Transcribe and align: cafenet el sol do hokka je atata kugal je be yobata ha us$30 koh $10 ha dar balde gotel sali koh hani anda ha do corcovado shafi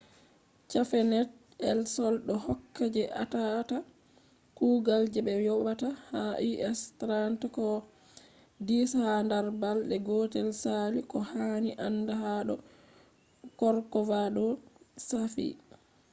cafenet 0.71 1.29
el 1.69 1.79
sol 1.95 2.15
do 2.27 2.33
hokka 2.45 2.83
je 2.95 3.03
atata 3.23 3.77
kugal 4.57 5.03
je 5.13 5.19
be 5.27 5.33
yobata 5.47 5.89
ha 6.09 6.21
us$30 6.71 7.41
koh 7.55 7.77
$10 8.67 8.93
ha 9.03 9.13
dar 9.31 9.45
balde 9.61 9.95
gotel 10.07 10.49
sali 10.63 10.99
koh 11.11 11.25
hani 11.33 11.71
anda 11.87 12.13
ha 12.23 12.33
do 12.47 12.55
corcovado 13.59 14.45
shafi 15.07 15.47